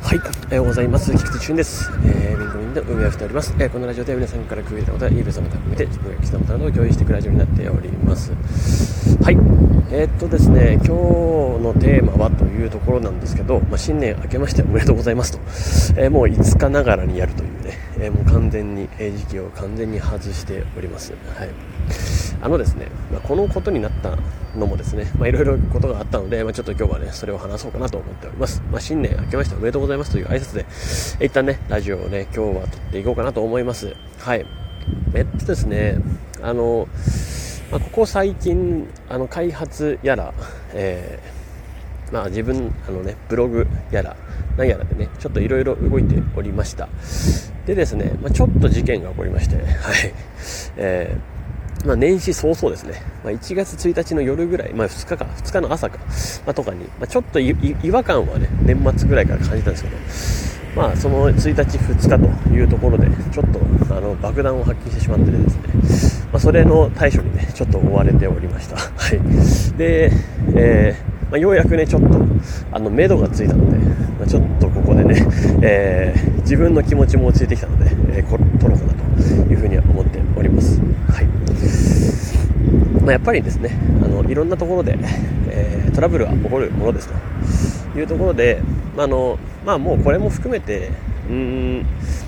[0.00, 1.12] はい、おはようございます。
[1.12, 1.90] 菊池俊です。
[2.04, 3.52] えー、勉強人の運営をしております。
[3.58, 8.30] えー、このラジオでは皆さんからくれたことや、イーブさんのためて自分が来たことなどを共有していくラジオになっております。
[9.22, 9.34] はい、
[9.90, 21.12] えー、っとですね、今日のテーマはというところなんですけど、まあ、新年明けましておめでとうございますと、えー、もう5日ながらにやるというね、えもう完全に、え時期を完全に外しております。
[21.36, 21.48] はい。
[22.42, 24.16] あのですね、まあ、このことになった
[24.56, 28.62] のもですね、まあ、いろいろことがあったので、まあ、ちょっと今日はね、それを話そうかなと思っております。
[28.70, 30.54] まあ、新年明けましておめでとうございますという挨拶
[31.18, 33.94] で、一旦ね、ラジオをね、今日は撮っていこうかなと思います。
[34.18, 34.46] はい。
[35.14, 35.98] えっとですね、
[36.42, 36.88] あの、
[37.70, 40.32] まあ、ここ最近、あの、開発やら、
[40.72, 44.16] えー、まあ自分、あのね、ブログやら、
[44.56, 46.88] 何やらでね、ちょっといろいろ動いておりました。
[47.66, 49.64] でですね、まあ、ちょっと事件が起こりまして、はい。
[50.76, 51.35] えー
[51.84, 55.98] まあ、年始早々ですね、まあ、1月1日の夜ぐらい、まあ、2日か、2日の朝か、
[56.44, 57.54] まあ、とかに、まあ、ちょっと違
[57.90, 68.76] 和感はね、年末ぐらいから感じたんですけど、まあ、その1日、2日というところで、ちょっとあの爆弾を発揮してしまってですね、まあ、それの対処にね、ちょっと追われておりました。
[68.96, 69.78] はい。
[69.78, 70.10] で、
[70.54, 72.20] えー、まあ、ようやくね、ちょっと、
[72.72, 75.26] あの、目処がついたので、まあ、ちょっとここでね、
[75.62, 80.18] えー、自分の気持ちも落ち着いてきたので、えー、こ取ろうかなというふうには思って
[80.56, 80.80] ます。
[81.12, 81.26] はい。
[83.06, 83.70] まあ、やっぱりですね
[84.02, 84.98] あのいろんなところで、
[85.48, 87.08] えー、トラブルは起こるものです
[87.92, 88.60] というところで、
[88.96, 90.90] まあのまあ、もうこれも含めて
[91.28, 91.82] うーん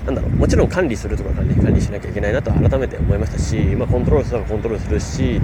[0.05, 5.41] なんだろうもちろん管理するとか管理管理しなきゃいけないなと改めて思いましたし、まあ、コントロールするとかコントロールするし、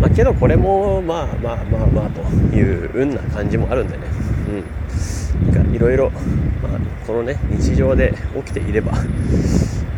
[0.00, 2.20] まあ、けどこれもまあまあまあまあと
[2.54, 4.04] いう運な感じもあるんでね、
[4.48, 8.92] うん、なんかいろいろ、まあ、このね日常で起きていれば、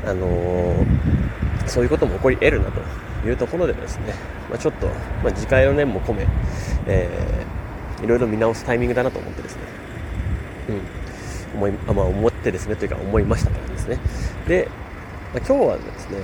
[0.05, 0.86] あのー、
[1.73, 4.15] そういうことも起こり得るなというところでですね、
[4.51, 6.27] まあ、ちょっと、まあ、自戒の念も込め、
[6.87, 9.62] えー、いろいろ見直すタイミングだなと思ってですね、
[10.69, 13.98] うん、思い、あまあ、思ってですね、というか思いましたからですね。
[14.47, 14.69] で、
[15.33, 16.19] まあ、今日はですね、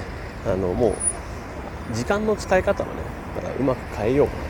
[0.46, 2.92] あの、もう、時間の使い方をね、
[3.34, 4.42] またうまく変えようかな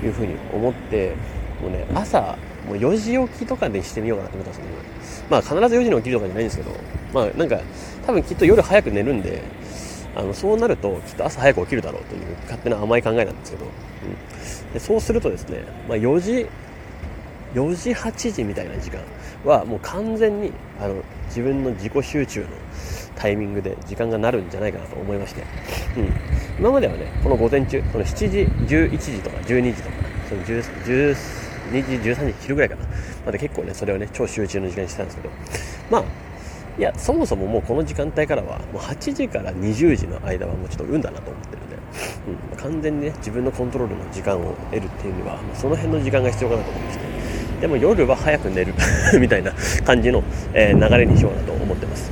[0.00, 1.14] というふうに思って、
[1.62, 2.36] もうね、朝、
[2.66, 6.70] もう4時起きとかでしてみようかなと思ったんですけど、まあ必ず4時に起きるとかじゃないんですけど、
[7.14, 7.58] まあなんか、
[8.06, 9.42] 多分きっと夜早く寝るんで、
[10.14, 13.68] あのそうなるときっと朝早く起きるだろうという勝手な甘い考えなんですけど、う
[14.70, 16.46] ん、でそうするとですね、まあ、4時
[17.54, 19.00] 4時8時みたいな時間
[19.44, 22.46] はもう完全にあの自分の自己集中の
[23.16, 25.42] タイミングで時間がなるんじゃないかなと思いまして、
[25.96, 26.12] うん、
[26.58, 29.96] 今まではねこの午前中その7時11時とか12時とか
[30.28, 32.86] その10 12時13時昼ぐらいかな。
[33.26, 35.34] まで結構ねそれをね超集中の時間にしてたんですけど。
[35.90, 36.04] まあ
[36.78, 41.76] いや、そもそももうこの時間帯からは、もう8時から20時の間はもうちょっと運だなと思ってるんで、
[42.52, 47.04] うん、完全にね、自分のコントロールの時間を得るっていうには、もうその辺の時間が必要かなと思いまして、
[47.60, 48.74] でも夜は早く寝る
[49.18, 49.52] みたいな
[49.84, 50.22] 感じの、
[50.54, 52.10] えー、流れにしようなと思ってます。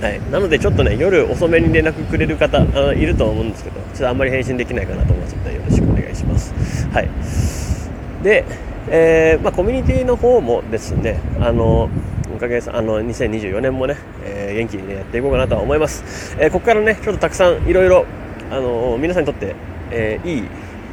[0.00, 6.54] はい、なのでちょっとね夜遅めに連絡くれる方あいると思うんですけどちょっとあんまり返信できないかなと思いますのでよろしくお願いします。
[6.92, 7.08] はい。
[8.22, 8.44] で、
[8.90, 11.90] えー、まあ、コミュニティの方もですねあの
[12.38, 18.06] おかげさあの2024年もね、えー、元気にねやっていこうかなとは思います、えー、ここからねちょっとたくさんいろいろ
[18.48, 19.56] あの皆さんにとって、
[19.90, 20.48] えー、いい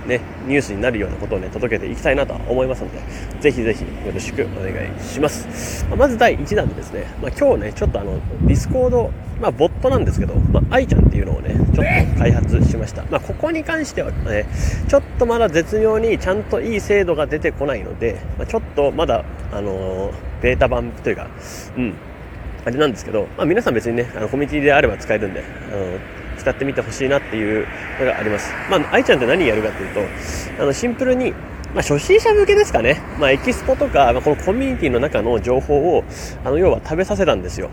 [0.07, 2.99] ね、ニュースになるようなことをね、届けていきたいなと思いますので、
[3.39, 5.85] ぜひぜひよろしくお願いします。
[5.95, 9.11] ま、ず第1弾でですね、まあ、今日ね、ちょっとあの、 Discord、
[9.41, 13.03] まあ、ボットなんですけど、まあ、愛ちゃんっていうのをね、ちょっと開発しました。
[13.09, 14.45] まあ、ここに関してはね、
[14.87, 20.11] ちょっとまだ絶妙にちゃんといい精度が出てこないので、まあ、ちょっとまだ、あの
[20.41, 21.27] ベータ版というか、
[21.77, 21.93] うん、
[22.65, 25.99] あれなんですけど、まあ、皆さん別にね、あのコミュニティであれば使えるんで、あの
[26.35, 27.67] 使ってみてほしいなっていう
[27.99, 28.51] のがあります。
[28.69, 30.01] まあ、愛ちゃんって何やるかっていうと、
[30.63, 31.31] あのシンプルに、
[31.73, 33.01] まあ、初心者向けですかね。
[33.19, 36.03] まあ、エキスポとか、まあ、このコミュニティの中の情報を、
[36.43, 37.69] あの、要は食べさせたんですよ。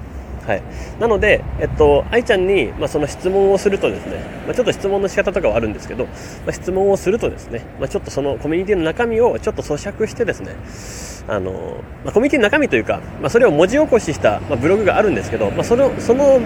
[0.47, 0.63] はい、
[0.99, 6.13] なので、えっと、愛ちゃんに、まあ、その質問をするとですね、まあ、ちょっと質問の仕方とかはあるんですけど、ま
[6.49, 10.57] あ、質問をするとですね、まあ、ちょっとそのコミュニティの中身をちょっと咀嚼してですね、
[11.29, 16.41] あのまあ、コミュニティの中身というか、まあ、それを文字起こしした、まあ、ブログがあるんですけど、まあ、そのその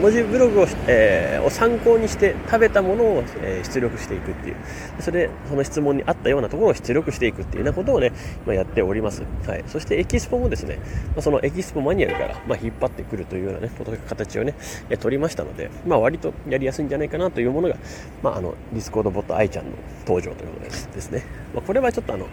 [0.00, 4.56] 文字ブログを,、えー、を参考にして食べたものを、えー、出力していくっていう。
[5.00, 8.12] それでその質問に合ったようなところを出力していくっていうようなことをね、
[8.46, 13.70] ま、やっております、はい、そしてエキスポもですね、まあ、そのエキスポマニュアルから、まあ、引っ張ってくるというようなね
[14.08, 14.54] 形をね、
[14.88, 17.76] え取りましたので、まあ、割とやりやすいんじゃないかなというものが、
[18.22, 19.72] まあ、あの Discordボット愛ちゃんの
[20.06, 21.24] 登場ということですですね、
[21.54, 22.26] まあ、これはちょっとあの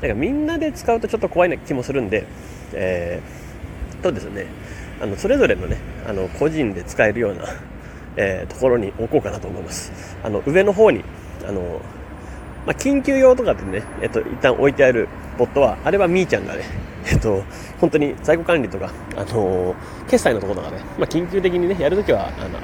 [0.00, 2.26] なんかみんなで使うとちょっと怖いな気もするんで、
[2.72, 4.46] えー、とですね
[5.00, 7.44] あのそれぞれのねあの個人で使えるような、
[8.16, 11.02] えー、ところに置こうかなと思いますあの上の方に
[11.46, 11.80] あの
[12.66, 15.08] まあ、緊急用とかでね、えっと、一旦置いてある
[15.38, 16.64] ボットは、あれはみーちゃんがね、
[17.06, 17.42] えっと、
[17.80, 19.74] 本当に在庫管理とか、あの、
[20.08, 22.58] 決済のところとかね、まあ、緊急的にね、やるときは、あの、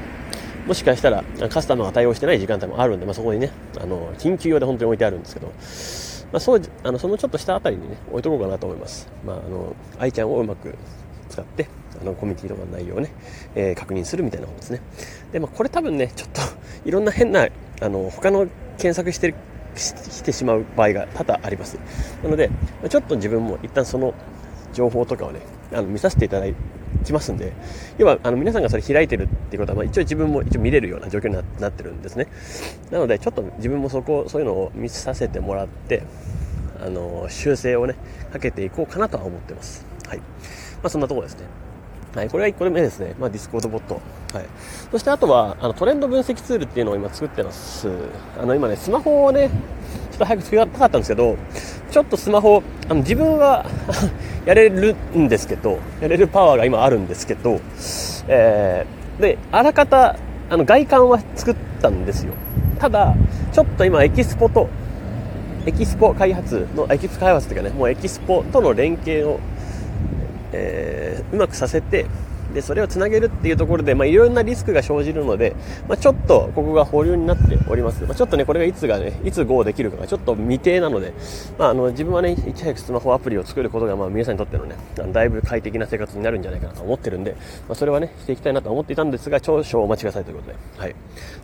[0.67, 3.51] もしかしたらカスタマーが対応してない時間帯もあるんで、まあ、そこにね、
[3.81, 5.47] あの、緊急用で本当に置いてあるんですけど、
[6.33, 9.09] まあ、そう、あの、そのちょっと下あたりにね、置いとこうかなと思います。
[9.25, 10.75] まあ、あの、愛ちゃんをうまく
[11.31, 11.69] 使って、
[12.01, 13.11] あの、コミュニティとかの内容をね、
[13.55, 14.81] えー、確認するみたいなことですね。
[15.33, 16.41] で、まあ、これ多分ね、ちょっと、
[16.85, 17.49] いろんな変な、
[17.81, 18.47] あの、他の
[18.79, 19.35] 検索してる、
[19.77, 21.79] してしまう場合が多々あります。
[22.23, 22.51] なので、
[22.89, 24.15] ちょっと自分も一旦その
[24.73, 25.41] 情報とかをね、
[25.73, 26.47] あの見させていただ
[27.05, 27.53] きますんで、
[27.99, 32.27] 要はあの皆さんがそれ開いてるっていうことは、まあ、一応自分も一応見れるような状況になってるんですね。
[32.91, 36.03] なので、ちょっと自分もそこ、そういうのを見させてもらって、
[36.81, 37.95] あの、修正をね、
[38.33, 39.87] かけていこうかなとは思ってます。
[40.07, 40.19] はい。
[40.19, 40.25] ま
[40.85, 41.47] あ、そんなところですね。
[42.17, 43.15] はい、これが1個目ですね。
[43.19, 44.01] まあ、 Discord ボット。
[44.33, 44.47] はい。
[44.91, 47.91] そしてあとは、あの、トレンド分析ツールっていうのを今作ってます。
[48.41, 49.51] あの、今ね、スマホをね、
[50.13, 51.37] ちょっと早く作りたかったんですけど、
[51.91, 53.67] ちょっとスマホ、あの、自分は
[54.47, 57.61] やれるんですけど、やれるパワーが今あるんですけど、
[58.29, 60.17] えー、で、あらかた、
[60.49, 62.33] あの、外観は作ったんですよ。
[62.79, 63.15] ただ、
[63.53, 64.71] ちょっと今、エキスポと、
[65.67, 69.39] エキスポ開発の、エキスポ開発っていうかね、もうエキスポとの連携を
[70.53, 72.07] えー、うまくさせて、
[72.55, 75.55] で、それをつなげるっていうところで、まあ、いろんなリスクが生じるので、
[75.89, 78.03] まあ、ちょっとここが保留になっております。
[78.05, 81.13] まあ、ちょっとね、これがいつがね、いつ GO できるかがちょっと未定なので、
[81.59, 84.77] まあ、あの、自分はね、いち早くスマホアプリを作ることが、まあ、皆さんにとってのね、
[85.13, 87.33] だいぶ快適な生活になるんじゃないかなと思ってるんで、
[87.69, 90.95] まあ、それはね、していきたいなと思っていたんですが、少々お待ちくださいということで、はい。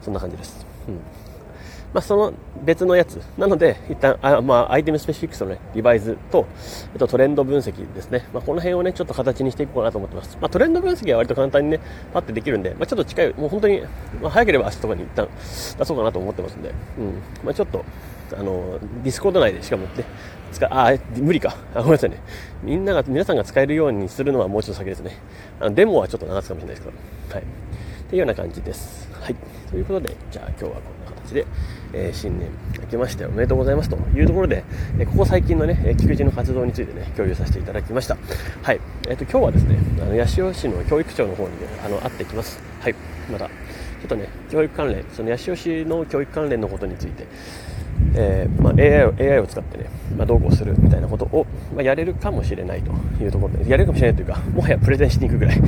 [0.03, 0.67] そんな感じです。
[0.89, 1.32] うん。
[1.93, 2.33] まあ、その
[2.65, 3.21] 別のやつ。
[3.37, 6.47] なので、一旦、あまあ、アイテムスペシフィックスのね、リバイズと、
[6.93, 8.27] えっと、トレンド分析ですね。
[8.33, 10.39] まあ、この辺をね、ちょっと形にしていこうかなと思ってます。
[10.41, 11.81] まあ、トレンド分析は割と簡単にね、
[12.13, 13.83] パッてできるんで、まあ、ちょっと近い、もう本当に、
[14.21, 15.29] まあ、早ければ明日とかに一旦
[15.79, 17.23] 出そうかなと思ってますんで、うん。
[17.45, 17.85] まあ、ちょっと、
[18.35, 20.05] あの、 Discord 内でしかもね、
[20.53, 21.57] 使、あ、無理か。
[21.75, 22.19] あ、ごめんなさいね。
[22.63, 25.19] みんなが、皆さんが使えるようにするのはもうちょっと先ですね。
[25.61, 27.43] あの、デモはちょっと流すかもしれないですけど、はい。
[27.43, 27.45] っ
[28.09, 29.11] ていうような感じです。
[29.21, 29.37] はい。
[29.71, 30.81] ということで、じゃあ今日はこ
[31.33, 31.47] 形で、
[31.93, 32.51] えー、新年
[32.81, 34.65] 明けましておめでとうございますというところで、
[34.99, 38.17] えー、ここ最近のね、菊池の活動についてね、共有させていただきました。
[38.63, 38.81] はい。
[39.09, 42.61] えっ、ー、と、今日はですね、あの、八潮市の教育長の方にね、あの、会ってきます。
[42.81, 42.95] はい。
[43.31, 43.53] また、ちょ
[44.05, 47.27] っとね、教育関連、その八潮市の教育関連のことについて、
[48.15, 52.93] えー、まあ、AI, を AI を使ってね、まあ、どうこうするみたいなことを、まあ、やれるかもしれないと
[53.23, 55.61] いうところで、やれるかもしれないというか、もはやプレゼンしに行くぐらい、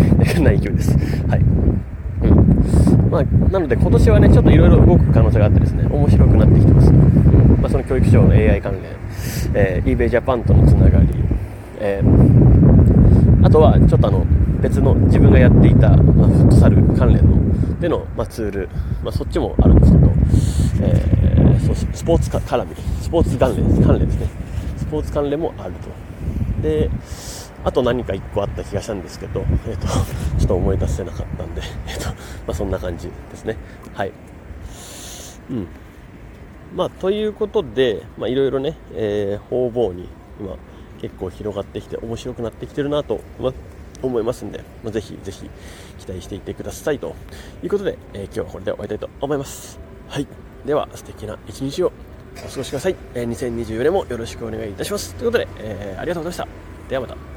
[0.42, 0.96] な勢いです。
[1.28, 1.93] はい。
[3.14, 6.90] まあ、なので今年はね、ちょっといろいろ動く可能性があってですね、面白くなってきてます。
[6.90, 8.82] まあ、その教育省の AI 関連、
[9.54, 11.08] えー、eBay Japan とのつながり、
[11.78, 14.26] えー、あとはちょっとあの、
[14.60, 18.68] 別の自分がやっていた、まあ、フットサル関連の、での、まあ、ツール、
[19.04, 20.12] まあ、そっちもあるんですけど、
[20.82, 24.26] えー、そうスポーツか絡み、スポーツ関連、関連ですね。
[24.76, 26.62] スポーツ関連もあると。
[26.62, 26.90] で、
[27.64, 29.86] あと何か1個あった気がしたんですけど、えっ、と、
[30.38, 32.14] ちょっと思い出せなかったんで、 えっ、と、ま
[32.48, 33.56] あ、そんな感じですね。
[33.94, 34.12] はい。
[35.50, 35.66] うん。
[36.76, 40.08] まあ、ということで、まあ、いろいろね、えー、方々に
[40.38, 40.56] 今、
[41.00, 43.52] 結構広がってきて、面白くなってきてるなと、ま
[44.02, 45.48] 思いますんで、まあ、ぜひぜひ
[45.98, 47.14] 期待していてくださいと
[47.62, 49.78] いうことで、えー、今日はこれで終わりたいと思います。
[50.08, 50.26] はい。
[50.66, 51.92] では、素敵な一日を
[52.44, 52.96] お過ごしください。
[53.14, 55.14] えー、2024年もよろしくお願いいたします。
[55.14, 56.88] ということで、えー、ありがとうございました。
[56.88, 57.33] ではまた。